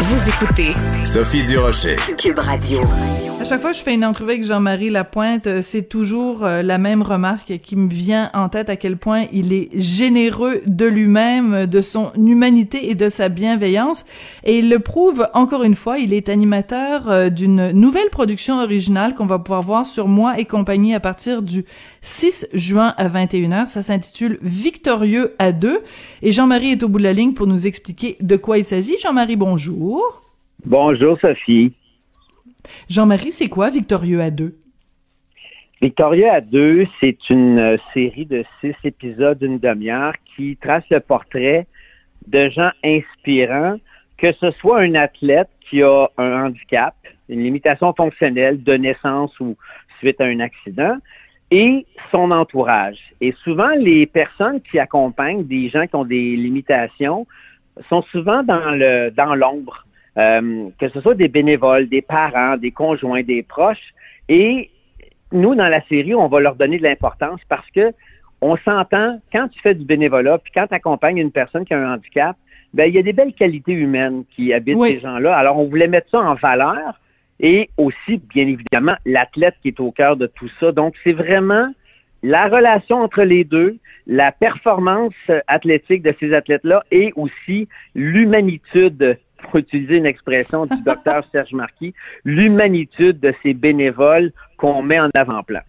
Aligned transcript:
Vous 0.00 0.28
écoutez 0.28 0.70
Sophie 1.04 1.42
Durocher. 1.42 1.96
Cube 2.16 2.38
Radio. 2.38 2.80
À 3.40 3.44
chaque 3.44 3.60
fois 3.60 3.70
que 3.70 3.76
je 3.76 3.82
fais 3.82 3.94
une 3.94 4.04
entrevue 4.04 4.30
avec 4.30 4.44
Jean-Marie 4.44 4.90
Lapointe, 4.90 5.46
euh, 5.46 5.62
c'est 5.62 5.88
toujours 5.88 6.44
euh, 6.44 6.60
la 6.60 6.76
même 6.76 7.02
remarque 7.02 7.58
qui 7.62 7.76
me 7.76 7.88
vient 7.88 8.30
en 8.34 8.48
tête 8.48 8.68
à 8.68 8.74
quel 8.74 8.96
point 8.96 9.26
il 9.32 9.52
est 9.52 9.68
généreux 9.74 10.60
de 10.66 10.86
lui-même, 10.86 11.66
de 11.66 11.80
son 11.80 12.10
humanité 12.16 12.90
et 12.90 12.96
de 12.96 13.08
sa 13.08 13.28
bienveillance. 13.28 14.04
Et 14.42 14.58
il 14.58 14.68
le 14.68 14.80
prouve 14.80 15.28
encore 15.34 15.62
une 15.62 15.76
fois, 15.76 15.98
il 15.98 16.12
est 16.12 16.28
animateur 16.28 17.08
euh, 17.08 17.28
d'une 17.28 17.70
nouvelle 17.70 18.10
production 18.10 18.60
originale 18.60 19.14
qu'on 19.14 19.26
va 19.26 19.38
pouvoir 19.38 19.62
voir 19.62 19.86
sur 19.86 20.08
Moi 20.08 20.40
et 20.40 20.44
compagnie 20.44 20.94
à 20.94 21.00
partir 21.00 21.42
du 21.42 21.64
6 22.02 22.48
juin 22.54 22.92
à 22.96 23.08
21h. 23.08 23.66
Ça 23.68 23.82
s'intitule 23.82 24.38
Victorieux 24.42 25.34
à 25.38 25.52
deux. 25.52 25.80
Et 26.22 26.32
Jean-Marie 26.32 26.72
est 26.72 26.82
au 26.82 26.88
bout 26.88 26.98
de 26.98 27.04
la 27.04 27.12
ligne 27.12 27.34
pour 27.34 27.46
nous 27.46 27.68
expliquer 27.68 28.16
de 28.20 28.36
quoi 28.36 28.58
il 28.58 28.64
s'agit. 28.64 28.96
Jean-Marie, 29.00 29.36
bonjour. 29.36 29.87
Bonjour 30.66 31.18
Sophie. 31.18 31.72
Jean-Marie, 32.90 33.32
c'est 33.32 33.48
quoi 33.48 33.70
Victorieux 33.70 34.20
à 34.20 34.30
deux? 34.30 34.58
Victorieux 35.80 36.28
à 36.28 36.40
deux, 36.40 36.86
c'est 37.00 37.30
une 37.30 37.58
euh, 37.58 37.76
série 37.94 38.26
de 38.26 38.44
six 38.60 38.74
épisodes 38.84 39.38
d'une 39.38 39.58
demi-heure 39.58 40.14
qui 40.34 40.56
trace 40.56 40.84
le 40.90 41.00
portrait 41.00 41.66
de 42.26 42.50
gens 42.50 42.70
inspirants, 42.84 43.78
que 44.18 44.32
ce 44.32 44.50
soit 44.50 44.80
un 44.80 44.94
athlète 44.94 45.48
qui 45.70 45.82
a 45.82 46.10
un 46.18 46.46
handicap, 46.46 46.94
une 47.28 47.42
limitation 47.42 47.94
fonctionnelle 47.94 48.62
de 48.62 48.74
naissance 48.74 49.38
ou 49.40 49.56
suite 50.00 50.20
à 50.20 50.24
un 50.24 50.40
accident, 50.40 50.96
et 51.50 51.86
son 52.10 52.30
entourage. 52.30 52.98
Et 53.20 53.32
souvent, 53.44 53.70
les 53.78 54.06
personnes 54.06 54.60
qui 54.60 54.78
accompagnent 54.78 55.46
des 55.46 55.68
gens 55.68 55.86
qui 55.86 55.94
ont 55.94 56.04
des 56.04 56.36
limitations 56.36 57.26
sont 57.88 58.02
souvent 58.02 58.42
dans 58.42 58.70
le 58.72 59.10
dans 59.10 59.34
l'ombre. 59.34 59.86
Euh, 60.18 60.68
que 60.80 60.88
ce 60.88 61.00
soit 61.00 61.14
des 61.14 61.28
bénévoles, 61.28 61.88
des 61.88 62.02
parents, 62.02 62.56
des 62.56 62.72
conjoints, 62.72 63.22
des 63.22 63.42
proches. 63.42 63.94
Et 64.28 64.70
nous, 65.30 65.54
dans 65.54 65.68
la 65.68 65.80
série, 65.86 66.14
on 66.14 66.26
va 66.26 66.40
leur 66.40 66.56
donner 66.56 66.78
de 66.78 66.82
l'importance 66.82 67.40
parce 67.48 67.68
que 67.70 67.92
on 68.40 68.56
s'entend, 68.56 69.20
quand 69.32 69.48
tu 69.48 69.60
fais 69.60 69.74
du 69.74 69.84
bénévolat, 69.84 70.38
puis 70.38 70.52
quand 70.54 70.66
tu 70.66 70.74
accompagnes 70.74 71.18
une 71.18 71.32
personne 71.32 71.64
qui 71.64 71.74
a 71.74 71.78
un 71.78 71.94
handicap, 71.94 72.36
ben, 72.74 72.84
il 72.84 72.94
y 72.94 72.98
a 72.98 73.02
des 73.02 73.12
belles 73.12 73.32
qualités 73.32 73.72
humaines 73.72 74.24
qui 74.34 74.52
habitent 74.52 74.80
ces 74.82 75.00
gens-là. 75.00 75.36
Alors, 75.36 75.58
on 75.58 75.68
voulait 75.68 75.88
mettre 75.88 76.10
ça 76.10 76.20
en 76.20 76.34
valeur 76.34 77.00
et 77.40 77.70
aussi, 77.76 78.18
bien 78.28 78.46
évidemment, 78.46 78.94
l'athlète 79.06 79.54
qui 79.62 79.68
est 79.68 79.80
au 79.80 79.90
cœur 79.90 80.16
de 80.16 80.26
tout 80.26 80.48
ça. 80.60 80.72
Donc, 80.72 80.94
c'est 81.04 81.12
vraiment 81.12 81.72
la 82.22 82.48
relation 82.48 83.00
entre 83.00 83.22
les 83.22 83.44
deux, 83.44 83.76
la 84.06 84.32
performance 84.32 85.14
athlétique 85.46 86.02
de 86.02 86.14
ces 86.18 86.34
athlètes-là 86.34 86.84
et 86.90 87.12
aussi 87.16 87.68
l'humanitude 87.94 89.18
pour 89.50 89.60
utiliser 89.60 89.96
une 89.96 90.06
expression 90.06 90.66
du 90.66 90.80
docteur 90.86 91.24
Serge 91.32 91.52
Marquis, 91.52 91.94
l'humanitude 92.24 93.20
de 93.20 93.34
ces 93.42 93.54
bénévoles 93.54 94.32
qu'on 94.56 94.82
met 94.82 95.00
en 95.00 95.08
avant-plan. 95.14 95.60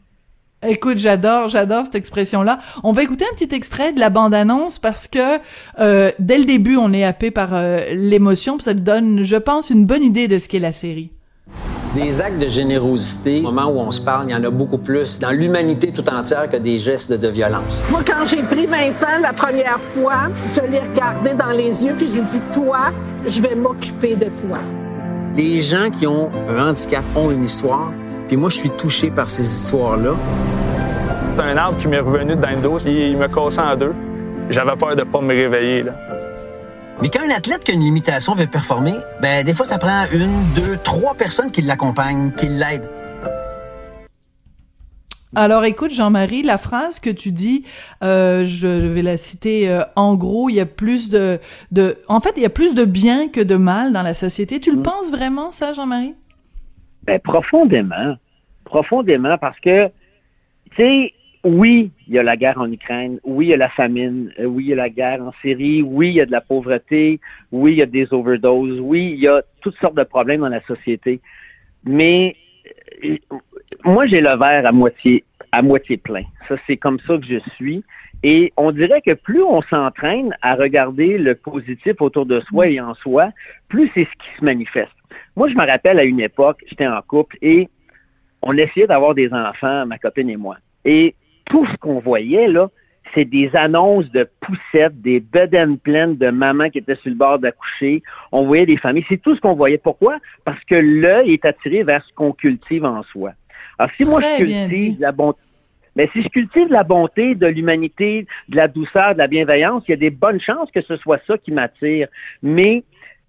Écoute, 0.68 0.98
j'adore, 0.98 1.48
j'adore 1.48 1.86
cette 1.86 1.96
expression-là. 1.96 2.60
On 2.84 2.92
va 2.92 3.04
écouter 3.04 3.24
un 3.24 3.34
petit 3.34 3.56
extrait 3.56 3.94
de 3.94 4.00
la 4.02 4.10
bande-annonce 4.10 4.78
parce 4.78 5.08
que 5.08 5.40
euh, 5.80 6.12
dès 6.20 6.38
le 6.38 6.44
début, 6.44 6.76
on 6.76 6.92
est 6.92 7.06
happé 7.06 7.32
par 7.32 7.56
euh, 7.56 7.94
l'émotion, 7.94 8.60
ça 8.60 8.74
nous 8.74 8.82
donne, 8.82 9.24
je 9.24 9.38
pense, 9.38 9.70
une 9.70 9.86
bonne 9.86 10.04
idée 10.04 10.28
de 10.28 10.38
ce 10.38 10.50
qu'est 10.50 10.60
la 10.60 10.74
série. 10.74 11.12
Des 11.96 12.22
actes 12.22 12.38
de 12.38 12.48
générosité, 12.48 13.40
au 13.40 13.52
moment 13.52 13.72
où 13.72 13.80
on 13.80 13.90
se 13.90 14.00
parle, 14.00 14.26
il 14.28 14.32
y 14.32 14.36
en 14.36 14.44
a 14.44 14.52
beaucoup 14.52 14.78
plus 14.78 15.18
dans 15.18 15.32
l'humanité 15.32 15.92
tout 15.92 16.08
entière 16.08 16.48
que 16.48 16.58
des 16.58 16.78
gestes 16.78 17.12
de 17.12 17.28
violence. 17.28 17.82
Moi, 17.90 18.02
quand 18.06 18.28
j'ai 18.28 18.44
pris 18.44 18.68
Vincent 18.68 19.18
la 19.20 19.34
première 19.34 19.80
fois, 19.80 20.28
je 20.54 20.62
l'ai 20.70 20.82
regardé 20.82 21.34
dans 21.34 21.50
les 21.50 21.86
yeux 21.86 21.96
puis 21.98 22.06
je 22.06 22.12
lui 22.12 22.20
ai 22.20 22.24
dit 22.24 22.42
Toi, 22.54 22.92
je 23.26 23.42
vais 23.42 23.56
m'occuper 23.56 24.16
de 24.16 24.26
toi. 24.26 24.60
Les 25.36 25.60
gens 25.60 25.90
qui 25.90 26.06
ont 26.06 26.30
un 26.48 26.70
handicap 26.70 27.04
ont 27.16 27.32
une 27.32 27.44
histoire, 27.44 27.92
puis 28.28 28.38
moi, 28.38 28.50
je 28.50 28.58
suis 28.58 28.70
touché 28.70 29.10
par 29.10 29.28
ces 29.28 29.42
histoires-là. 29.42 30.12
C'est 31.36 31.42
un 31.42 31.58
arbre 31.58 31.80
qui 31.80 31.88
m'est 31.88 32.00
revenu 32.00 32.36
dans 32.36 32.52
le 32.52 32.62
dos, 32.62 32.78
il 32.86 33.18
me 33.18 33.28
cassait 33.28 33.62
en 33.62 33.76
deux. 33.76 33.96
J'avais 34.52 34.76
peur 34.76 34.96
de 34.96 35.04
pas 35.04 35.22
me 35.22 35.34
réveiller. 35.34 35.84
Là. 35.84 35.94
Mais 37.02 37.10
quand 37.10 37.22
un 37.26 37.30
athlète 37.30 37.64
qui 37.64 37.72
a 37.72 37.74
une 37.76 37.80
limitation 37.80 38.34
veut 38.34 38.46
performer, 38.46 38.96
ben 39.22 39.46
des 39.46 39.54
fois 39.54 39.66
ça 39.66 39.78
prend 39.78 40.06
une, 40.12 40.44
deux, 40.54 40.78
trois 40.84 41.16
personnes 41.16 41.50
qui 41.50 41.62
l'accompagnent, 41.62 42.34
qui 42.34 42.48
l'aident. 42.48 42.90
Alors 45.34 45.64
écoute 45.64 45.92
Jean-Marie, 45.92 46.42
la 46.42 46.58
phrase 46.58 47.00
que 47.00 47.10
tu 47.10 47.32
dis, 47.32 47.64
euh, 48.04 48.44
je, 48.44 48.68
vais 48.68 49.02
la 49.02 49.16
citer 49.16 49.70
euh, 49.70 49.84
en 49.96 50.16
gros, 50.16 50.50
il 50.50 50.56
y 50.56 50.60
a 50.60 50.66
plus 50.66 51.10
de, 51.10 51.40
de, 51.72 51.98
en 52.10 52.20
fait 52.20 52.34
il 52.36 52.44
y 52.44 52.46
a 52.46 52.50
plus 52.50 52.76
de 52.76 52.84
bien 52.84 53.30
que 53.30 53.40
de 53.40 53.56
mal 53.56 53.94
dans 53.94 54.04
la 54.04 54.14
société. 54.14 54.60
Tu 54.60 54.72
le 54.72 54.80
mm. 54.80 54.84
penses 54.84 55.10
vraiment 55.10 55.52
ça, 55.52 55.72
Jean-Marie? 55.72 56.16
Ben 57.04 57.20
profondément, 57.20 58.18
profondément 58.66 59.38
parce 59.38 59.60
que 59.62 59.88
tu 60.72 60.76
sais 60.76 61.14
oui, 61.44 61.92
il 62.08 62.16
y 62.16 62.20
a 62.20 62.24
la 62.24 62.36
guerre 62.36 62.58
en 62.58 62.72
Ukraine, 62.72 63.20
oui, 63.24 63.48
il 63.48 63.50
y 63.50 63.54
a 63.54 63.58
la 63.58 63.70
famine, 63.70 64.32
euh, 64.40 64.46
oui, 64.46 64.66
il 64.66 64.70
y 64.70 64.74
a 64.74 64.76
la 64.76 64.90
guerre 64.90 65.22
en 65.22 65.32
Syrie, 65.42 65.82
oui, 65.82 66.10
il 66.10 66.16
y 66.16 66.22
a 66.22 66.26
de 66.26 66.32
la 66.32 66.42
pauvreté, 66.42 67.20
oui, 67.52 67.74
il 67.74 67.78
y 67.78 67.82
a 67.82 67.86
des 67.86 68.14
overdoses, 68.14 68.80
oui, 68.82 69.12
il 69.14 69.20
y 69.20 69.28
a 69.28 69.42
toutes 69.62 69.78
sortes 69.78 69.96
de 69.96 70.04
problèmes 70.04 70.42
dans 70.42 70.50
la 70.50 70.62
société. 70.64 71.22
Mais 71.86 72.36
euh, 73.06 73.18
moi, 73.86 74.06
j'ai 74.06 74.20
le 74.20 74.38
verre 74.38 74.66
à 74.66 74.72
moitié, 74.74 75.24
à 75.54 75.62
moitié 75.62 75.98
plein. 75.98 76.24
Ça, 76.48 76.56
c'est 76.68 76.78
comme 76.78 77.00
ça 77.00 77.18
que 77.18 77.26
je 77.26 77.40
suis. 77.56 77.84
Et 78.22 78.52
on 78.58 78.72
dirait 78.74 79.02
que 79.02 79.14
plus 79.14 79.42
on 79.42 79.62
s'entraîne 79.62 80.36
à 80.42 80.56
regarder 80.56 81.18
le 81.18 81.36
positif 81.36 82.02
autour 82.02 82.26
de 82.26 82.42
soi 82.42 82.68
et 82.68 82.82
en 82.82 82.94
soi, 82.96 83.32
plus 83.70 83.90
c'est 83.94 84.04
ce 84.04 84.12
qui 84.12 84.38
se 84.38 84.44
manifeste. 84.44 84.92
Moi, 85.38 85.48
je 85.48 85.56
me 85.56 85.66
rappelle 85.66 86.00
à 86.00 86.04
une 86.04 86.20
époque, 86.20 86.62
j'étais 86.68 86.88
en 86.88 87.02
couple 87.02 87.38
et 87.42 87.70
on 88.42 88.58
essayait 88.58 88.88
d'avoir 88.88 89.16
des 89.16 89.32
enfants, 89.32 89.86
ma 89.86 89.98
copine 89.98 90.30
et 90.30 90.36
moi. 90.36 90.58
Et 90.84 91.16
tout 91.50 91.66
ce 91.66 91.76
qu'on 91.78 92.00
voyait, 92.00 92.48
là, 92.48 92.70
c'est 93.14 93.26
des 93.26 93.50
annonces 93.56 94.10
de 94.12 94.28
poussettes, 94.40 95.02
des 95.02 95.20
bedaines 95.20 95.78
pleines 95.78 96.16
de 96.16 96.30
mamans 96.30 96.70
qui 96.70 96.78
étaient 96.78 96.96
sur 96.96 97.10
le 97.10 97.16
bord 97.16 97.40
d'accoucher. 97.40 98.04
On 98.32 98.46
voyait 98.46 98.66
des 98.66 98.78
familles. 98.78 99.06
C'est 99.10 99.22
tout 99.22 99.36
ce 99.36 99.42
qu'on 99.42 99.56
voyait. 99.56 99.78
Pourquoi? 99.78 100.20
Parce 100.46 100.64
que 100.66 100.76
l'œil 100.76 101.34
est 101.34 101.46
attiré 101.46 101.84
vers 101.84 102.04
ce 102.06 102.14
qu'on 102.14 102.32
cultive 102.32 102.86
en 102.86 103.04
soi. 103.04 103.32
Alors, 103.78 103.92
si 103.98 104.06
moi, 104.06 104.22
je 104.22 104.44
cultive 104.44 104.98
la 105.00 105.12
bonté, 105.12 105.40
mais 105.96 106.10
si 106.14 106.22
je 106.22 106.30
cultive 106.30 106.68
la 106.70 106.84
bonté, 106.84 107.36
de 107.36 107.48
l'humanité, 107.48 108.28
de 108.48 108.56
la 108.56 108.68
douceur, 108.68 109.14
de 109.14 109.18
la 109.18 109.28
bienveillance, 109.28 109.84
il 109.88 109.92
y 109.92 109.94
a 109.96 109.98
des 109.98 110.12
bonnes 110.12 110.40
chances 110.40 110.70
que 110.72 110.82
ce 110.82 110.96
soit 110.98 111.20
ça 111.26 111.38
qui 111.38 111.52
m'attire. 111.52 112.08
Mais, 112.44 112.84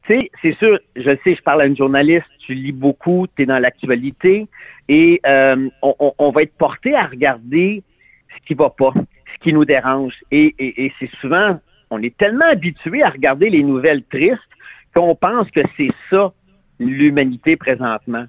tu 0.06 0.18
sais, 0.18 0.30
c'est 0.42 0.56
sûr, 0.56 0.78
je 0.94 1.10
sais, 1.24 1.34
je 1.34 1.42
parle 1.42 1.62
à 1.62 1.66
une 1.66 1.76
journaliste, 1.76 2.26
tu 2.38 2.54
lis 2.54 2.72
beaucoup, 2.72 3.26
tu 3.34 3.42
es 3.42 3.46
dans 3.46 3.58
l'actualité, 3.58 4.46
et 4.88 5.20
euh, 5.26 5.68
on, 5.82 6.12
on 6.18 6.30
va 6.30 6.42
être 6.42 6.54
porté 6.54 6.94
à 6.94 7.06
regarder 7.06 7.82
ce 8.40 8.46
qui 8.46 8.54
va 8.54 8.70
pas, 8.70 8.92
ce 8.94 9.38
qui 9.42 9.52
nous 9.52 9.64
dérange. 9.64 10.14
Et, 10.30 10.54
et, 10.58 10.92
c'est 10.98 11.10
souvent, 11.20 11.58
on 11.90 12.02
est 12.02 12.16
tellement 12.16 12.46
habitué 12.46 13.02
à 13.02 13.10
regarder 13.10 13.50
les 13.50 13.62
nouvelles 13.62 14.02
tristes 14.04 14.40
qu'on 14.94 15.14
pense 15.14 15.50
que 15.50 15.60
c'est 15.76 15.92
ça 16.10 16.32
l'humanité 16.78 17.56
présentement. 17.56 18.24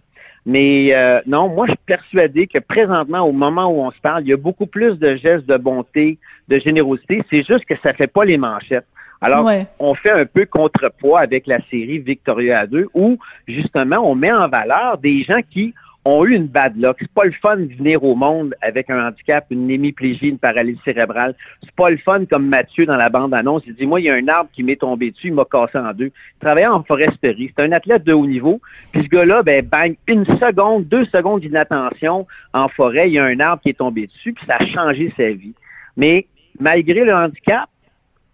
Mais 0.45 0.93
euh, 0.93 1.21
non, 1.27 1.49
moi 1.49 1.67
je 1.67 1.71
suis 1.71 1.79
persuadé 1.85 2.47
que 2.47 2.57
présentement, 2.57 3.21
au 3.21 3.31
moment 3.31 3.67
où 3.67 3.83
on 3.83 3.91
se 3.91 3.99
parle, 3.99 4.23
il 4.23 4.29
y 4.29 4.33
a 4.33 4.37
beaucoup 4.37 4.65
plus 4.65 4.97
de 4.97 5.15
gestes 5.15 5.45
de 5.45 5.57
bonté, 5.57 6.17
de 6.47 6.57
générosité. 6.59 7.21
C'est 7.29 7.43
juste 7.43 7.65
que 7.65 7.75
ça 7.83 7.93
fait 7.93 8.07
pas 8.07 8.25
les 8.25 8.37
manchettes. 8.37 8.87
Alors, 9.23 9.47
on 9.77 9.93
fait 9.93 10.09
un 10.09 10.25
peu 10.25 10.47
contrepoids 10.47 11.19
avec 11.19 11.45
la 11.45 11.59
série 11.69 11.99
Victoria 11.99 12.65
2, 12.65 12.87
où 12.95 13.19
justement 13.47 13.97
on 13.97 14.15
met 14.15 14.31
en 14.31 14.49
valeur 14.49 14.97
des 14.97 15.21
gens 15.23 15.41
qui 15.47 15.75
ont 16.05 16.25
eu 16.25 16.35
une 16.35 16.47
bad 16.47 16.75
luck. 16.77 16.97
C'est 16.99 17.11
pas 17.11 17.25
le 17.25 17.31
fun 17.31 17.57
de 17.57 17.73
venir 17.75 18.03
au 18.03 18.15
monde 18.15 18.55
avec 18.61 18.89
un 18.89 19.07
handicap, 19.07 19.45
une 19.49 19.69
hémiplégie, 19.69 20.29
une 20.29 20.39
paralysie 20.39 20.81
cérébrale. 20.83 21.35
C'est 21.61 21.75
pas 21.75 21.89
le 21.89 21.97
fun 21.97 22.25
comme 22.25 22.47
Mathieu 22.47 22.85
dans 22.85 22.95
la 22.95 23.09
bande-annonce. 23.09 23.63
Il 23.67 23.75
dit, 23.75 23.85
moi, 23.85 23.99
il 23.99 24.05
y 24.05 24.09
a 24.09 24.15
un 24.15 24.27
arbre 24.27 24.49
qui 24.51 24.63
m'est 24.63 24.77
tombé 24.77 25.11
dessus, 25.11 25.27
il 25.27 25.33
m'a 25.33 25.45
cassé 25.45 25.77
en 25.77 25.93
deux. 25.93 26.11
Il 26.37 26.39
travaillait 26.39 26.67
en 26.67 26.83
foresterie. 26.83 27.51
C'est 27.55 27.63
un 27.63 27.71
athlète 27.71 28.03
de 28.03 28.13
haut 28.13 28.25
niveau. 28.25 28.59
Puis 28.91 29.03
ce 29.03 29.07
gars-là, 29.09 29.43
ben, 29.43 29.65
bang, 29.65 29.95
une 30.07 30.25
seconde, 30.25 30.87
deux 30.87 31.05
secondes 31.05 31.41
d'inattention 31.41 32.25
en 32.53 32.67
forêt, 32.67 33.09
il 33.09 33.13
y 33.13 33.19
a 33.19 33.25
un 33.25 33.39
arbre 33.39 33.61
qui 33.61 33.69
est 33.69 33.77
tombé 33.77 34.07
dessus, 34.07 34.33
puis 34.33 34.45
ça 34.47 34.57
a 34.59 34.65
changé 34.65 35.13
sa 35.15 35.29
vie. 35.29 35.53
Mais 35.97 36.25
malgré 36.59 37.03
le 37.03 37.13
handicap, 37.13 37.69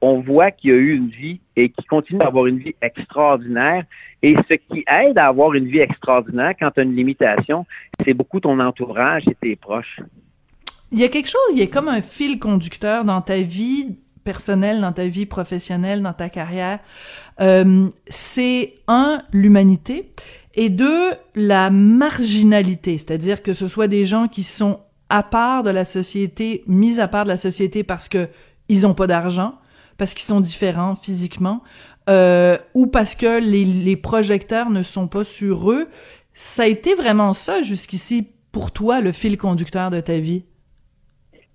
on 0.01 0.19
voit 0.19 0.51
qu'il 0.51 0.71
a 0.71 0.75
eu 0.75 0.95
une 0.95 1.09
vie 1.09 1.39
et 1.55 1.69
qu'il 1.69 1.85
continue 1.85 2.19
d'avoir 2.19 2.47
une 2.47 2.59
vie 2.59 2.75
extraordinaire. 2.81 3.83
Et 4.21 4.35
ce 4.49 4.53
qui 4.55 4.83
aide 4.87 5.17
à 5.17 5.27
avoir 5.27 5.53
une 5.53 5.67
vie 5.67 5.79
extraordinaire 5.79 6.53
quand 6.59 6.71
tu 6.71 6.79
as 6.79 6.83
une 6.83 6.95
limitation, 6.95 7.65
c'est 8.03 8.13
beaucoup 8.13 8.39
ton 8.39 8.59
entourage 8.59 9.27
et 9.27 9.35
tes 9.35 9.55
proches. 9.55 9.99
Il 10.91 10.99
y 10.99 11.03
a 11.03 11.09
quelque 11.09 11.29
chose, 11.29 11.41
il 11.51 11.59
y 11.59 11.63
a 11.63 11.67
comme 11.67 11.87
un 11.89 12.01
fil 12.01 12.39
conducteur 12.39 13.03
dans 13.03 13.21
ta 13.21 13.41
vie 13.41 13.97
personnelle, 14.23 14.81
dans 14.81 14.93
ta 14.93 15.07
vie 15.07 15.25
professionnelle, 15.25 16.01
dans 16.01 16.13
ta 16.13 16.29
carrière. 16.29 16.79
Euh, 17.41 17.87
c'est 18.07 18.75
un, 18.87 19.21
l'humanité, 19.31 20.11
et 20.55 20.69
deux, 20.69 21.11
la 21.35 21.69
marginalité, 21.69 22.97
c'est-à-dire 22.97 23.43
que 23.43 23.53
ce 23.53 23.67
soit 23.67 23.87
des 23.87 24.05
gens 24.05 24.27
qui 24.27 24.43
sont 24.43 24.79
à 25.09 25.23
part 25.23 25.63
de 25.63 25.69
la 25.69 25.85
société, 25.85 26.63
mis 26.67 26.99
à 26.99 27.07
part 27.07 27.23
de 27.23 27.29
la 27.29 27.37
société 27.37 27.83
parce 27.83 28.09
que 28.09 28.27
ils 28.67 28.85
ont 28.85 28.93
pas 28.93 29.07
d'argent, 29.07 29.55
parce 29.97 30.13
qu'ils 30.13 30.27
sont 30.27 30.41
différents 30.41 30.95
physiquement, 30.95 31.63
euh, 32.09 32.57
ou 32.73 32.87
parce 32.87 33.15
que 33.15 33.39
les, 33.39 33.65
les 33.65 33.95
projecteurs 33.95 34.69
ne 34.69 34.83
sont 34.83 35.07
pas 35.07 35.23
sur 35.23 35.71
eux. 35.71 35.87
Ça 36.33 36.63
a 36.63 36.67
été 36.67 36.93
vraiment 36.93 37.33
ça 37.33 37.61
jusqu'ici 37.61 38.27
pour 38.51 38.71
toi, 38.71 39.01
le 39.01 39.11
fil 39.11 39.37
conducteur 39.37 39.91
de 39.91 39.99
ta 39.99 40.17
vie? 40.17 40.43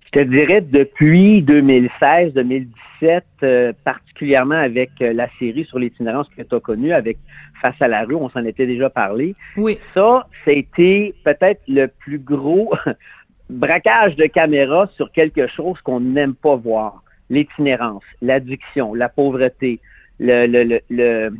Je 0.05 0.21
te 0.21 0.25
dirais 0.25 0.61
depuis 0.61 1.43
2016, 1.43 2.35
2017, 2.35 3.25
euh, 3.43 3.73
particulièrement 3.85 4.57
avec 4.57 4.91
euh, 5.01 5.13
la 5.13 5.29
série 5.39 5.65
sur 5.65 5.79
l'itinérance 5.79 6.29
que 6.29 6.43
tu 6.43 6.55
as 6.55 6.61
connue, 6.61 6.93
avec 6.93 7.19
Face 7.63 7.81
à 7.81 7.87
la 7.87 8.03
rue, 8.03 8.17
on 8.17 8.29
s'en 8.29 8.45
était 8.45 8.67
déjà 8.67 8.91
parlé. 8.91 9.35
Oui. 9.57 9.79
Ça, 9.95 10.27
ça 10.45 10.51
a 10.51 10.55
été 10.55 11.15
peut-être 11.25 11.63
le 11.69 11.87
plus 11.87 12.19
gros 12.19 12.75
braquage 13.51 14.17
de 14.17 14.27
caméra 14.27 14.89
sur 14.97 15.13
quelque 15.13 15.47
chose 15.47 15.81
qu'on 15.83 16.01
n'aime 16.01 16.35
pas 16.35 16.57
voir. 16.57 17.05
L'itinérance, 17.33 18.05
l'addiction, 18.21 18.93
la 18.93 19.09
pauvreté, 19.09 19.81
le, 20.21 20.47
le, 20.47 20.81
le, 20.91 21.35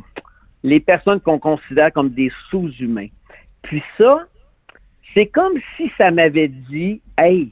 les 0.63 0.79
personnes 0.79 1.19
qu'on 1.19 1.37
considère 1.37 1.93
comme 1.93 2.09
des 2.09 2.31
sous-humains. 2.49 3.09
Puis 3.61 3.83
ça, 3.99 4.25
c'est 5.13 5.27
comme 5.27 5.53
si 5.77 5.91
ça 5.95 6.09
m'avait 6.09 6.47
dit, 6.47 6.99
hey, 7.19 7.51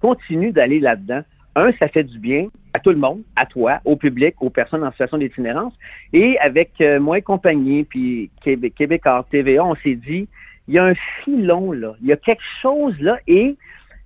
continue 0.00 0.52
d'aller 0.52 0.78
là-dedans. 0.78 1.22
Un, 1.56 1.72
ça 1.72 1.88
fait 1.88 2.04
du 2.04 2.20
bien 2.20 2.46
à 2.74 2.78
tout 2.78 2.90
le 2.90 2.96
monde, 2.96 3.22
à 3.34 3.46
toi, 3.46 3.80
au 3.84 3.96
public, 3.96 4.36
aux 4.40 4.48
personnes 4.48 4.84
en 4.84 4.92
situation 4.92 5.18
d'itinérance. 5.18 5.74
Et 6.12 6.38
avec 6.38 6.70
euh, 6.80 7.00
moi 7.00 7.18
et 7.18 7.22
compagnie, 7.22 7.82
puis 7.82 8.30
Québec, 8.44 8.74
Québécois, 8.76 9.26
TVA, 9.28 9.64
on 9.64 9.74
s'est 9.74 9.96
dit, 9.96 10.28
il 10.68 10.74
y 10.74 10.78
a 10.78 10.84
un 10.84 10.94
filon 11.24 11.72
là, 11.72 11.94
il 12.00 12.06
y 12.06 12.12
a 12.12 12.16
quelque 12.16 12.44
chose 12.60 12.98
là, 13.00 13.18
et 13.26 13.56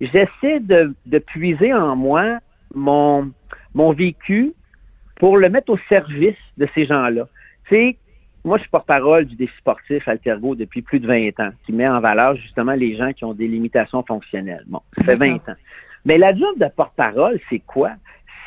j'essaie 0.01 0.59
de 0.59 1.19
puiser 1.19 1.71
en 1.73 1.95
moi 1.95 2.39
mon, 2.73 3.31
mon 3.73 3.93
vécu 3.93 4.53
pour 5.15 5.37
le 5.37 5.49
mettre 5.49 5.71
au 5.71 5.77
service 5.89 6.35
de 6.57 6.67
ces 6.73 6.85
gens-là. 6.85 7.27
Tu 7.67 7.75
sais, 7.75 7.97
moi, 8.43 8.57
je 8.57 8.61
suis 8.61 8.69
porte-parole 8.69 9.25
du 9.25 9.35
défi 9.35 9.53
sportif 9.57 10.07
Altergo 10.07 10.55
depuis 10.55 10.81
plus 10.81 10.99
de 10.99 11.07
20 11.07 11.39
ans, 11.39 11.51
qui 11.65 11.73
met 11.73 11.87
en 11.87 11.99
valeur 11.99 12.35
justement 12.35 12.73
les 12.73 12.95
gens 12.95 13.11
qui 13.11 13.25
ont 13.25 13.33
des 13.33 13.47
limitations 13.47 14.03
fonctionnelles. 14.03 14.63
Bon, 14.67 14.81
ça 14.97 15.03
fait 15.03 15.15
20 15.15 15.35
ans. 15.49 15.55
Mais 16.05 16.17
la 16.17 16.33
job 16.33 16.57
de 16.57 16.67
porte-parole, 16.73 17.39
c'est 17.49 17.59
quoi? 17.59 17.91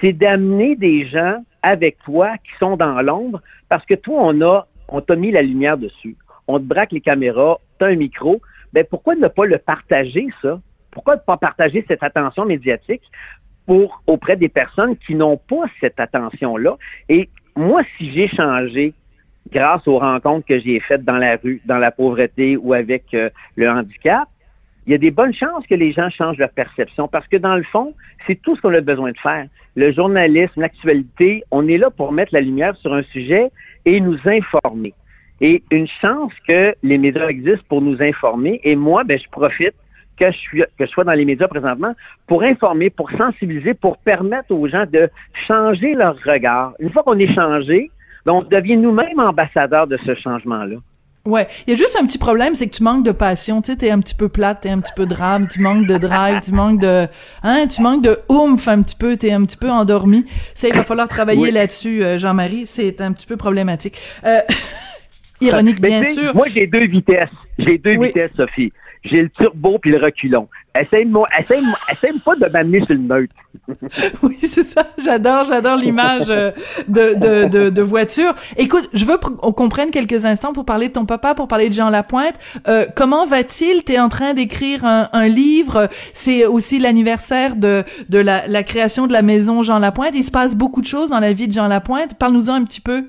C'est 0.00 0.14
d'amener 0.14 0.76
des 0.76 1.04
gens 1.04 1.44
avec 1.62 1.98
toi 2.04 2.36
qui 2.38 2.56
sont 2.58 2.76
dans 2.78 3.02
l'ombre 3.02 3.42
parce 3.68 3.84
que 3.84 3.94
toi, 3.94 4.16
on 4.22 4.40
a, 4.40 4.66
on 4.88 5.02
t'a 5.02 5.16
mis 5.16 5.30
la 5.30 5.42
lumière 5.42 5.76
dessus. 5.76 6.16
On 6.48 6.58
te 6.58 6.64
braque 6.64 6.92
les 6.92 7.02
caméras, 7.02 7.58
tu 7.78 7.84
as 7.84 7.88
un 7.88 7.96
micro. 7.96 8.40
Ben, 8.72 8.84
pourquoi 8.88 9.14
ne 9.16 9.28
pas 9.28 9.44
le 9.44 9.58
partager, 9.58 10.28
ça? 10.40 10.60
Pourquoi 10.90 11.16
ne 11.16 11.20
pas 11.20 11.36
partager 11.36 11.84
cette 11.86 12.02
attention 12.02 12.46
médiatique 12.46 13.02
pour, 13.70 14.02
auprès 14.08 14.34
des 14.34 14.48
personnes 14.48 14.96
qui 14.96 15.14
n'ont 15.14 15.36
pas 15.36 15.62
cette 15.80 16.00
attention-là? 16.00 16.76
Et 17.08 17.28
moi, 17.54 17.82
si 17.96 18.10
j'ai 18.10 18.26
changé 18.26 18.94
grâce 19.52 19.86
aux 19.86 20.00
rencontres 20.00 20.44
que 20.44 20.58
j'ai 20.58 20.80
faites 20.80 21.04
dans 21.04 21.18
la 21.18 21.36
rue, 21.36 21.62
dans 21.66 21.78
la 21.78 21.92
pauvreté 21.92 22.56
ou 22.56 22.72
avec 22.72 23.14
euh, 23.14 23.30
le 23.54 23.70
handicap, 23.70 24.28
il 24.86 24.90
y 24.90 24.94
a 24.96 24.98
des 24.98 25.12
bonnes 25.12 25.32
chances 25.32 25.64
que 25.68 25.76
les 25.76 25.92
gens 25.92 26.10
changent 26.10 26.38
leur 26.38 26.50
perception 26.50 27.06
parce 27.06 27.28
que 27.28 27.36
dans 27.36 27.54
le 27.54 27.62
fond, 27.62 27.94
c'est 28.26 28.42
tout 28.42 28.56
ce 28.56 28.60
qu'on 28.60 28.74
a 28.74 28.80
besoin 28.80 29.12
de 29.12 29.18
faire. 29.18 29.46
Le 29.76 29.92
journalisme, 29.92 30.62
l'actualité, 30.62 31.44
on 31.52 31.68
est 31.68 31.78
là 31.78 31.90
pour 31.90 32.10
mettre 32.10 32.34
la 32.34 32.40
lumière 32.40 32.74
sur 32.74 32.92
un 32.92 33.04
sujet 33.04 33.52
et 33.84 34.00
nous 34.00 34.18
informer. 34.24 34.94
Et 35.40 35.62
une 35.70 35.86
chance 35.86 36.32
que 36.48 36.74
les 36.82 36.98
médias 36.98 37.28
existent 37.28 37.66
pour 37.68 37.82
nous 37.82 38.02
informer. 38.02 38.60
Et 38.64 38.74
moi, 38.74 39.04
ben, 39.04 39.16
je 39.16 39.28
profite 39.28 39.74
que 40.20 40.30
je, 40.30 40.36
suis, 40.36 40.64
que 40.78 40.86
je 40.86 40.90
sois 40.90 41.04
dans 41.04 41.12
les 41.12 41.24
médias 41.24 41.48
présentement 41.48 41.94
pour 42.26 42.42
informer, 42.42 42.90
pour 42.90 43.10
sensibiliser, 43.10 43.74
pour 43.74 43.96
permettre 43.98 44.52
aux 44.52 44.68
gens 44.68 44.84
de 44.90 45.10
changer 45.46 45.94
leur 45.94 46.16
regard. 46.24 46.74
Une 46.78 46.90
fois 46.90 47.02
qu'on 47.02 47.18
est 47.18 47.34
changé, 47.34 47.90
ben, 48.26 48.32
on 48.32 48.42
devient 48.42 48.76
nous-mêmes 48.76 49.18
ambassadeurs 49.18 49.86
de 49.86 49.96
ce 49.96 50.14
changement-là. 50.14 50.76
Ouais, 51.26 51.46
il 51.66 51.70
y 51.70 51.74
a 51.74 51.76
juste 51.76 51.98
un 52.00 52.06
petit 52.06 52.16
problème, 52.16 52.54
c'est 52.54 52.66
que 52.66 52.74
tu 52.74 52.82
manques 52.82 53.04
de 53.04 53.12
passion, 53.12 53.60
tu 53.60 53.72
sais, 53.72 53.76
t'es 53.76 53.90
un 53.90 54.00
petit 54.00 54.14
peu 54.14 54.30
plate, 54.30 54.62
t'es 54.62 54.70
un 54.70 54.80
petit 54.80 54.92
peu 54.96 55.04
drame, 55.04 55.48
tu 55.48 55.60
manques 55.60 55.86
de 55.86 55.98
drive, 55.98 56.40
tu 56.40 56.52
manques 56.52 56.80
de, 56.80 57.06
hein, 57.42 57.66
tu 57.66 57.82
manques 57.82 58.02
de 58.02 58.18
oomph 58.30 58.66
un 58.68 58.80
petit 58.80 58.96
peu, 58.96 59.18
t'es 59.18 59.30
un 59.30 59.44
petit 59.44 59.58
peu 59.58 59.70
endormi. 59.70 60.24
Ça, 60.54 60.68
il 60.68 60.74
va 60.74 60.82
falloir 60.82 61.10
travailler 61.10 61.50
là-dessus, 61.50 62.02
euh, 62.02 62.16
Jean-Marie, 62.16 62.66
c'est 62.66 63.02
un 63.02 63.12
petit 63.12 63.26
peu 63.26 63.36
problématique. 63.36 64.00
Euh, 64.24 64.40
ironique, 65.42 65.80
bien 65.80 66.04
sûr. 66.04 66.34
Moi, 66.34 66.46
j'ai 66.48 66.66
deux 66.66 66.86
vitesses. 66.86 67.28
J'ai 67.58 67.76
deux 67.76 68.02
vitesses, 68.02 68.32
Sophie. 68.34 68.72
J'ai 69.02 69.22
le 69.22 69.30
turbo 69.30 69.78
puis 69.78 69.90
le 69.90 69.98
reculon. 69.98 70.48
Essaye-moi, 70.78 71.26
essaye, 71.40 71.62
essaye 71.90 72.18
pas 72.20 72.36
de 72.36 72.46
m'amener 72.46 72.80
sur 72.84 72.94
le 72.94 72.98
neutre. 73.00 73.34
oui, 74.22 74.36
c'est 74.42 74.62
ça. 74.62 74.86
J'adore, 75.02 75.46
j'adore 75.46 75.76
l'image 75.76 76.26
euh, 76.28 76.52
de, 76.86 77.14
de, 77.14 77.48
de, 77.48 77.70
de, 77.70 77.82
voiture. 77.82 78.34
Écoute, 78.56 78.88
je 78.92 79.04
veux 79.04 79.16
qu'on 79.16 79.52
comprenne 79.52 79.90
quelques 79.90 80.26
instants 80.26 80.52
pour 80.52 80.64
parler 80.64 80.88
de 80.88 80.92
ton 80.92 81.06
papa, 81.06 81.34
pour 81.34 81.48
parler 81.48 81.68
de 81.68 81.74
Jean 81.74 81.88
Lapointe. 81.88 82.34
Euh, 82.68 82.86
comment 82.94 83.26
va-t-il? 83.26 83.84
T'es 83.84 83.98
en 83.98 84.10
train 84.10 84.34
d'écrire 84.34 84.84
un, 84.84 85.08
un, 85.12 85.28
livre. 85.28 85.88
C'est 86.12 86.44
aussi 86.44 86.78
l'anniversaire 86.78 87.56
de, 87.56 87.84
de 88.08 88.18
la, 88.18 88.46
la 88.46 88.62
création 88.62 89.06
de 89.06 89.12
la 89.12 89.22
maison 89.22 89.62
Jean 89.62 89.78
Lapointe. 89.78 90.14
Il 90.14 90.22
se 90.22 90.30
passe 90.30 90.56
beaucoup 90.56 90.82
de 90.82 90.86
choses 90.86 91.10
dans 91.10 91.20
la 91.20 91.32
vie 91.32 91.48
de 91.48 91.52
Jean 91.52 91.68
Lapointe. 91.68 92.18
Parle-nous-en 92.18 92.54
un 92.54 92.64
petit 92.64 92.82
peu. 92.82 93.06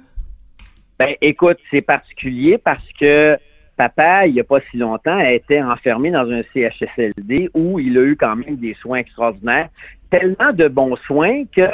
Ben, 0.98 1.16
écoute, 1.22 1.58
c'est 1.70 1.82
particulier 1.82 2.58
parce 2.58 2.86
que 3.00 3.38
papa, 3.90 4.28
il 4.28 4.34
n'y 4.34 4.40
a 4.40 4.44
pas 4.44 4.60
si 4.70 4.78
longtemps, 4.78 5.18
a 5.18 5.32
été 5.32 5.62
enfermé 5.62 6.12
dans 6.12 6.30
un 6.30 6.44
CHSLD 6.54 7.50
où 7.56 7.80
il 7.80 7.98
a 7.98 8.02
eu 8.02 8.16
quand 8.16 8.36
même 8.36 8.58
des 8.58 8.76
soins 8.76 9.00
extraordinaires, 9.00 9.70
tellement 10.12 10.54
de 10.54 10.68
bons 10.68 10.96
soins 10.98 11.46
que 11.46 11.68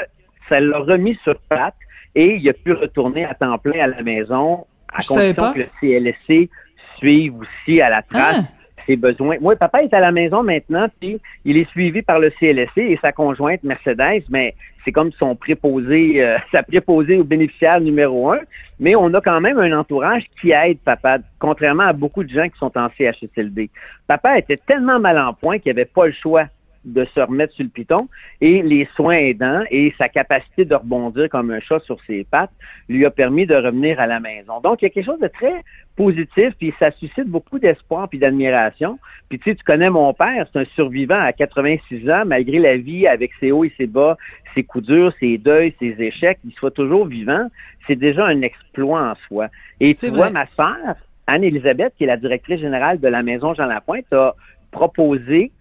ça 0.47 0.61
l'a 0.61 0.79
remis 0.79 1.19
sur 1.23 1.37
patte 1.49 1.75
et 2.15 2.35
il 2.35 2.47
a 2.47 2.53
pu 2.53 2.71
retourner 2.71 3.25
à 3.25 3.33
temps 3.33 3.57
plein 3.57 3.83
à 3.83 3.87
la 3.87 4.03
maison 4.03 4.65
à 4.93 5.03
condition 5.03 5.53
que 5.53 5.59
le 5.59 5.67
CLSC 5.81 6.49
suive 6.97 7.33
aussi 7.39 7.81
à 7.81 7.89
la 7.89 8.01
trace. 8.01 8.37
Ah 8.39 8.53
ses 8.85 8.95
besoins. 8.95 9.35
Moi, 9.41 9.57
papa 9.57 9.83
est 9.83 9.93
à 9.93 9.99
la 9.99 10.13
maison 10.13 10.43
maintenant, 10.43 10.87
puis 11.01 11.19
il 11.43 11.57
est 11.57 11.69
suivi 11.71 12.01
par 12.03 12.19
le 12.19 12.29
CLSC 12.39 12.77
et 12.77 12.97
sa 13.01 13.11
conjointe 13.11 13.61
Mercedes, 13.63 14.23
mais 14.29 14.55
c'est 14.87 14.93
comme 14.93 15.11
son 15.11 15.35
préposé, 15.35 16.23
euh, 16.23 16.37
sa 16.53 16.63
préposé 16.63 17.17
au 17.17 17.25
bénéficiaire 17.25 17.81
numéro 17.81 18.31
un. 18.31 18.39
Mais 18.79 18.95
on 18.95 19.13
a 19.13 19.19
quand 19.19 19.41
même 19.41 19.59
un 19.59 19.77
entourage 19.77 20.23
qui 20.39 20.51
aide 20.51 20.77
papa, 20.79 21.17
contrairement 21.39 21.83
à 21.83 21.93
beaucoup 21.93 22.23
de 22.23 22.29
gens 22.29 22.47
qui 22.47 22.57
sont 22.57 22.71
en 22.77 22.87
CHSLD. 22.97 23.69
Papa 24.07 24.39
était 24.39 24.55
tellement 24.55 24.97
mal 24.97 25.19
en 25.19 25.33
point 25.33 25.59
qu'il 25.59 25.71
avait 25.71 25.83
pas 25.83 26.05
le 26.05 26.13
choix 26.13 26.45
de 26.85 27.05
se 27.13 27.19
remettre 27.19 27.53
sur 27.53 27.65
le 27.65 27.69
piton 27.69 28.07
et 28.39 28.61
les 28.61 28.87
soins 28.95 29.17
aidants 29.17 29.63
et 29.69 29.93
sa 29.97 30.07
capacité 30.07 30.63
de 30.63 30.73
rebondir 30.73 31.27
comme 31.29 31.51
un 31.51 31.59
chat 31.59 31.79
sur 31.81 31.97
ses 32.05 32.23
pattes 32.23 32.51
lui 32.87 33.05
a 33.05 33.11
permis 33.11 33.45
de 33.45 33.55
revenir 33.55 33.99
à 33.99 34.07
la 34.07 34.21
maison. 34.21 34.61
Donc, 34.61 34.81
il 34.81 34.85
y 34.85 34.87
a 34.87 34.89
quelque 34.89 35.05
chose 35.05 35.19
de 35.19 35.27
très 35.27 35.63
positif, 35.97 36.53
puis 36.57 36.73
ça 36.79 36.91
suscite 36.91 37.27
beaucoup 37.27 37.59
d'espoir 37.59 38.07
puis 38.07 38.19
d'admiration. 38.19 38.99
Puis 39.27 39.39
tu 39.39 39.49
sais, 39.49 39.55
tu 39.55 39.63
connais 39.63 39.89
mon 39.89 40.13
père, 40.13 40.47
c'est 40.51 40.59
un 40.59 40.65
survivant 40.75 41.19
à 41.19 41.33
86 41.33 42.09
ans, 42.09 42.23
malgré 42.25 42.59
la 42.59 42.77
vie 42.77 43.07
avec 43.07 43.31
ses 43.39 43.51
hauts 43.51 43.65
et 43.65 43.73
ses 43.77 43.87
bas, 43.87 44.15
ses 44.57 44.63
coups 44.63 44.87
durs, 44.87 45.13
ses 45.19 45.37
deuils, 45.37 45.73
ses 45.79 45.95
échecs, 45.99 46.39
il 46.43 46.51
soit 46.53 46.71
toujours 46.71 47.05
vivant. 47.05 47.47
C'est 47.85 47.95
déjà 47.95 48.25
un 48.25 48.41
exploit 48.41 49.11
en 49.11 49.13
soi. 49.27 49.47
Et 49.79 49.93
tu 49.93 50.09
vois, 50.09 50.31
ma 50.31 50.47
sœur, 50.55 50.95
Anne-Élisabeth, 51.27 51.93
qui 51.97 52.05
est 52.05 52.07
la 52.07 52.17
directrice 52.17 52.59
générale 52.59 52.99
de 52.99 53.07
la 53.07 53.21
Maison 53.21 53.53
Jean 53.53 53.67
Lapointe, 53.67 54.11
a 54.11 54.33
proposé 54.71 55.51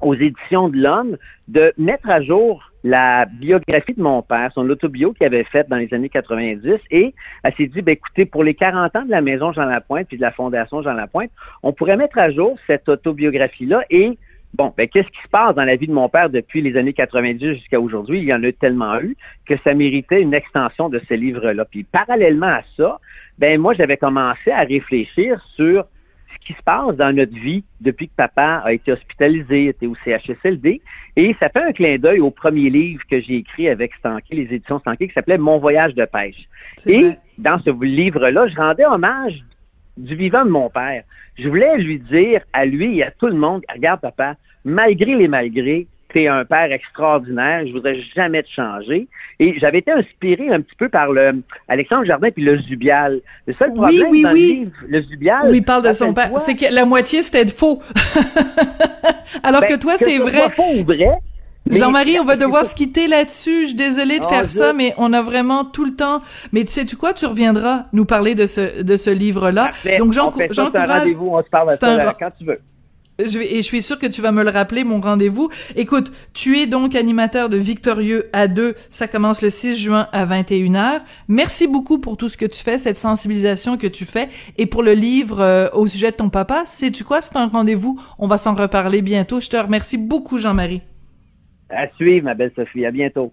aux 0.00 0.14
éditions 0.14 0.68
de 0.68 0.78
l'Homme 0.78 1.16
de 1.46 1.72
mettre 1.78 2.08
à 2.10 2.22
jour 2.22 2.72
la 2.84 3.26
biographie 3.26 3.94
de 3.94 4.02
mon 4.02 4.22
père, 4.22 4.52
son 4.54 4.68
autobio 4.70 5.12
qu'il 5.12 5.26
avait 5.26 5.44
faite 5.44 5.68
dans 5.68 5.76
les 5.76 5.92
années 5.92 6.08
90, 6.08 6.78
et 6.90 7.14
elle 7.42 7.54
s'est 7.54 7.66
dit, 7.66 7.82
ben, 7.82 7.92
écoutez, 7.92 8.24
pour 8.24 8.44
les 8.44 8.54
40 8.54 8.94
ans 8.94 9.04
de 9.04 9.10
la 9.10 9.20
Maison 9.20 9.52
Jean 9.52 9.64
Lapointe 9.64 10.06
puis 10.06 10.16
de 10.16 10.22
la 10.22 10.30
Fondation 10.30 10.82
Jean 10.82 10.92
Lapointe, 10.92 11.30
on 11.62 11.72
pourrait 11.72 11.96
mettre 11.96 12.18
à 12.18 12.30
jour 12.30 12.56
cette 12.66 12.88
autobiographie-là 12.88 13.82
et 13.90 14.16
Bon, 14.54 14.72
ben, 14.76 14.88
qu'est-ce 14.88 15.08
qui 15.08 15.22
se 15.22 15.28
passe 15.28 15.54
dans 15.54 15.64
la 15.64 15.76
vie 15.76 15.86
de 15.86 15.92
mon 15.92 16.08
père 16.08 16.30
depuis 16.30 16.62
les 16.62 16.76
années 16.76 16.92
90 16.92 17.54
jusqu'à 17.54 17.80
aujourd'hui? 17.80 18.18
Il 18.18 18.24
y 18.24 18.32
en 18.32 18.42
a 18.42 18.52
tellement 18.52 18.98
eu 19.00 19.16
que 19.46 19.56
ça 19.58 19.74
méritait 19.74 20.22
une 20.22 20.34
extension 20.34 20.88
de 20.88 21.00
ce 21.06 21.14
livre-là. 21.14 21.64
Puis, 21.64 21.84
parallèlement 21.84 22.46
à 22.46 22.62
ça, 22.76 22.98
ben, 23.38 23.60
moi, 23.60 23.74
j'avais 23.74 23.96
commencé 23.96 24.50
à 24.50 24.60
réfléchir 24.60 25.40
sur 25.54 25.84
ce 26.32 26.46
qui 26.46 26.52
se 26.54 26.62
passe 26.62 26.96
dans 26.96 27.14
notre 27.14 27.34
vie 27.34 27.64
depuis 27.80 28.08
que 28.08 28.14
papa 28.16 28.62
a 28.64 28.72
été 28.72 28.92
hospitalisé, 28.92 29.66
était 29.66 29.86
au 29.86 29.94
CHSLD. 30.04 30.80
Et 31.16 31.36
ça 31.38 31.48
fait 31.48 31.62
un 31.62 31.72
clin 31.72 31.98
d'œil 31.98 32.20
au 32.20 32.30
premier 32.30 32.70
livre 32.70 33.02
que 33.10 33.20
j'ai 33.20 33.36
écrit 33.36 33.68
avec 33.68 33.94
Stanky, 33.94 34.34
les 34.34 34.54
éditions 34.54 34.78
Stanky, 34.78 35.08
qui 35.08 35.14
s'appelait 35.14 35.38
Mon 35.38 35.58
voyage 35.58 35.94
de 35.94 36.04
pêche. 36.04 36.48
Et 36.86 37.12
dans 37.38 37.58
ce 37.58 37.70
livre-là, 37.70 38.46
je 38.48 38.56
rendais 38.56 38.86
hommage 38.86 39.44
du 39.98 40.14
vivant 40.14 40.44
de 40.44 40.50
mon 40.50 40.70
père. 40.70 41.02
Je 41.38 41.48
voulais 41.48 41.76
lui 41.78 41.98
dire 41.98 42.40
à 42.52 42.64
lui 42.64 42.98
et 42.98 43.04
à 43.04 43.10
tout 43.10 43.26
le 43.26 43.36
monde, 43.36 43.62
regarde 43.72 44.00
papa, 44.00 44.36
malgré 44.64 45.14
les 45.14 45.28
malgrés, 45.28 45.86
tu 46.08 46.22
es 46.22 46.28
un 46.28 46.44
père 46.44 46.72
extraordinaire, 46.72 47.66
je 47.66 47.72
voudrais 47.72 48.00
jamais 48.14 48.42
te 48.42 48.48
changer. 48.48 49.08
Et 49.38 49.58
j'avais 49.58 49.78
été 49.78 49.92
inspiré 49.92 50.48
un 50.48 50.60
petit 50.60 50.74
peu 50.76 50.88
par 50.88 51.12
le 51.12 51.42
Alexandre 51.68 52.04
Jardin 52.04 52.30
puis 52.30 52.42
le 52.42 52.58
Zubial. 52.58 53.20
Le 53.46 53.54
seul 53.54 53.72
problème 53.74 54.06
oui, 54.08 54.08
oui, 54.10 54.22
dans 54.22 54.32
oui. 54.32 54.40
le 54.40 54.60
livre, 54.60 54.72
le 54.88 55.02
Zubial... 55.02 55.50
Où 55.50 55.54
il 55.54 55.62
parle 55.62 55.86
de 55.86 55.92
son 55.92 56.14
père, 56.14 56.30
c'est 56.38 56.54
que 56.54 56.72
la 56.72 56.86
moitié 56.86 57.22
c'était 57.22 57.46
faux. 57.52 57.82
Alors 59.42 59.60
ben, 59.60 59.68
que 59.68 59.74
toi, 59.76 59.96
c'est 59.96 60.18
vrai. 60.18 60.38
Soit 60.38 60.50
faux 60.50 60.80
ou 60.80 60.84
vrai, 60.84 61.18
Jean-Marie, 61.70 62.18
on 62.20 62.24
va 62.24 62.36
devoir 62.36 62.66
se 62.66 62.74
quitter 62.74 63.06
là-dessus. 63.06 63.62
Je 63.62 63.66
suis 63.68 63.74
désolée 63.74 64.18
de 64.18 64.24
Oh, 64.24 64.28
faire 64.28 64.50
ça, 64.50 64.72
mais 64.72 64.94
on 64.98 65.12
a 65.12 65.22
vraiment 65.22 65.64
tout 65.64 65.84
le 65.84 65.94
temps. 65.94 66.22
Mais 66.52 66.64
tu 66.64 66.72
sais, 66.72 66.84
tu 66.84 66.96
quoi, 66.96 67.12
tu 67.12 67.26
reviendras 67.26 67.86
nous 67.92 68.04
parler 68.04 68.34
de 68.34 68.46
ce 68.46 68.82
de 68.82 68.96
ce 68.96 69.10
livre-là. 69.10 69.72
Donc 69.98 70.14
ça, 70.14 70.32
c'est 70.36 70.76
un 70.76 70.86
rendez-vous, 70.86 71.28
on 71.32 71.42
se 71.42 71.48
parle 71.48 71.68
un 71.72 71.76
ça 71.76 72.14
quand 72.18 72.30
tu 72.38 72.44
veux. 72.44 72.58
Je 73.24 73.36
vais, 73.36 73.52
et 73.54 73.56
je 73.56 73.62
suis 73.62 73.82
sûre 73.82 73.98
que 73.98 74.06
tu 74.06 74.22
vas 74.22 74.30
me 74.30 74.44
le 74.44 74.50
rappeler, 74.50 74.84
mon 74.84 75.00
rendez-vous. 75.00 75.50
Écoute, 75.74 76.12
tu 76.34 76.56
es 76.60 76.68
donc 76.68 76.94
animateur 76.94 77.48
de 77.48 77.56
Victorieux 77.56 78.30
à 78.32 78.46
2. 78.46 78.76
Ça 78.90 79.08
commence 79.08 79.42
le 79.42 79.50
6 79.50 79.76
juin 79.76 80.06
à 80.12 80.24
21h. 80.24 81.00
Merci 81.26 81.66
beaucoup 81.66 81.98
pour 81.98 82.16
tout 82.16 82.28
ce 82.28 82.36
que 82.36 82.46
tu 82.46 82.62
fais, 82.62 82.78
cette 82.78 82.96
sensibilisation 82.96 83.76
que 83.76 83.88
tu 83.88 84.04
fais. 84.04 84.28
Et 84.56 84.66
pour 84.66 84.84
le 84.84 84.92
livre 84.92 85.40
euh, 85.40 85.68
au 85.72 85.88
sujet 85.88 86.12
de 86.12 86.16
ton 86.16 86.30
papa, 86.30 86.62
sais-tu 86.64 87.02
quoi? 87.02 87.20
C'est 87.20 87.34
un 87.34 87.48
rendez-vous. 87.48 88.00
On 88.20 88.28
va 88.28 88.38
s'en 88.38 88.54
reparler 88.54 89.02
bientôt. 89.02 89.40
Je 89.40 89.48
te 89.48 89.56
remercie 89.56 89.98
beaucoup, 89.98 90.38
Jean-Marie. 90.38 90.82
À 91.70 91.88
suivre, 91.96 92.24
ma 92.24 92.34
belle 92.34 92.52
Sophie. 92.56 92.86
À 92.86 92.90
bientôt. 92.90 93.32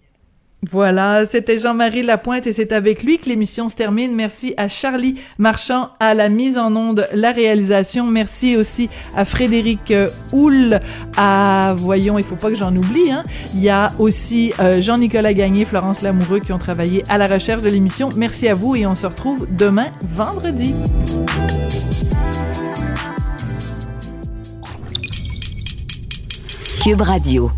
Voilà, 0.71 1.25
c'était 1.25 1.59
Jean-Marie 1.59 2.01
Lapointe 2.01 2.47
et 2.47 2.51
c'est 2.51 2.71
avec 2.71 3.03
lui 3.03 3.19
que 3.19 3.29
l'émission 3.29 3.69
se 3.69 3.75
termine. 3.75 4.15
Merci 4.15 4.55
à 4.57 4.67
Charlie 4.67 5.19
Marchand 5.37 5.89
à 5.99 6.15
la 6.15 6.27
mise 6.27 6.57
en 6.57 6.75
onde, 6.75 7.07
la 7.13 7.31
réalisation. 7.31 8.07
Merci 8.07 8.57
aussi 8.57 8.89
à 9.15 9.25
Frédéric 9.25 9.91
euh, 9.91 10.09
Houle, 10.31 10.79
à, 11.17 11.75
voyons, 11.77 12.17
il 12.17 12.23
faut 12.23 12.35
pas 12.35 12.49
que 12.49 12.55
j'en 12.55 12.75
oublie, 12.75 13.11
hein. 13.11 13.21
Il 13.53 13.61
y 13.61 13.69
a 13.69 13.91
aussi 13.99 14.53
euh, 14.59 14.81
Jean-Nicolas 14.81 15.33
Gagné, 15.33 15.65
Florence 15.65 16.01
Lamoureux 16.01 16.39
qui 16.39 16.51
ont 16.51 16.57
travaillé 16.57 17.03
à 17.09 17.19
la 17.19 17.27
recherche 17.27 17.61
de 17.61 17.69
l'émission. 17.69 18.09
Merci 18.17 18.47
à 18.47 18.55
vous 18.55 18.75
et 18.75 18.87
on 18.87 18.95
se 18.95 19.05
retrouve 19.05 19.47
demain, 19.55 19.87
vendredi. 20.01 20.75
Cube 26.83 27.01
Radio. 27.01 27.51